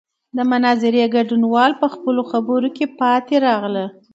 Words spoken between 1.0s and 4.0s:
ګډونوال په خپلو خبرو کې پاتې راغلل.